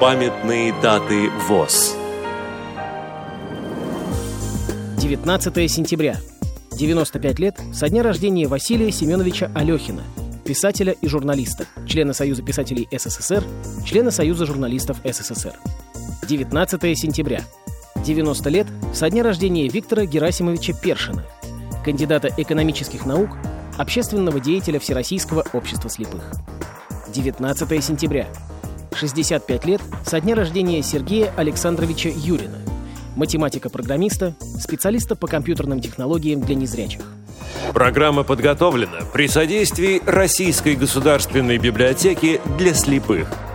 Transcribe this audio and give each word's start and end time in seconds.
Памятные 0.00 0.72
даты 0.80 1.28
ВОЗ 1.46 1.94
19 4.96 5.70
сентября. 5.70 6.16
95 6.72 7.38
лет 7.38 7.60
со 7.74 7.90
дня 7.90 8.02
рождения 8.02 8.48
Василия 8.48 8.90
Семеновича 8.92 9.50
Алехина, 9.54 10.00
писателя 10.42 10.92
и 10.92 11.06
журналиста, 11.06 11.66
члена 11.86 12.14
Союза 12.14 12.42
писателей 12.42 12.88
СССР, 12.90 13.44
члена 13.84 14.10
Союза 14.10 14.46
журналистов 14.46 14.96
СССР. 15.04 15.52
19 16.26 16.98
сентября. 16.98 17.42
90 18.02 18.48
лет 18.48 18.68
со 18.94 19.10
дня 19.10 19.22
рождения 19.22 19.68
Виктора 19.68 20.06
Герасимовича 20.06 20.72
Першина, 20.72 21.26
кандидата 21.84 22.30
экономических 22.38 23.04
наук, 23.04 23.36
общественного 23.76 24.40
деятеля 24.40 24.80
Всероссийского 24.80 25.44
общества 25.52 25.90
слепых. 25.90 26.32
19 27.12 27.84
сентября. 27.84 28.28
65 29.00 29.64
лет 29.64 29.80
со 30.04 30.20
дня 30.20 30.34
рождения 30.34 30.82
Сергея 30.82 31.32
Александровича 31.36 32.10
Юрина, 32.14 32.58
математика-программиста, 33.16 34.34
специалиста 34.58 35.16
по 35.16 35.26
компьютерным 35.26 35.80
технологиям 35.80 36.42
для 36.42 36.54
незрячих. 36.54 37.00
Программа 37.72 38.24
подготовлена 38.24 39.00
при 39.12 39.26
содействии 39.26 40.02
Российской 40.04 40.76
государственной 40.76 41.58
библиотеки 41.58 42.40
для 42.58 42.74
слепых– 42.74 43.28